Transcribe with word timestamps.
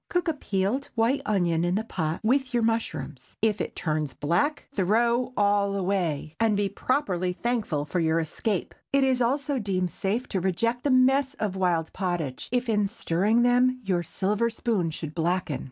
Cook 0.09 0.27
a 0.27 0.33
peeled 0.33 0.89
white 0.95 1.21
onion 1.27 1.63
in 1.63 1.75
the 1.75 1.83
pot 1.83 2.21
with 2.23 2.55
your 2.55 2.63
mushrooms. 2.63 3.35
If 3.39 3.61
it 3.61 3.75
turn 3.75 4.07
black, 4.19 4.67
throw 4.73 5.31
all 5.37 5.75
away, 5.75 6.33
and 6.39 6.57
be 6.57 6.69
properly 6.69 7.33
thankful 7.33 7.85
for 7.85 7.99
your 7.99 8.19
escape. 8.19 8.73
It 8.91 9.03
is 9.03 9.21
also 9.21 9.59
deemed 9.59 9.91
safe 9.91 10.27
to 10.29 10.41
reject 10.41 10.83
the 10.85 10.89
mess 10.89 11.35
of 11.35 11.55
wild 11.55 11.93
pottage, 11.93 12.49
if 12.51 12.67
in 12.67 12.87
stirring 12.87 13.43
them, 13.43 13.79
your 13.83 14.01
silver 14.01 14.49
spoon 14.49 14.89
should 14.89 15.13
blacken. 15.13 15.59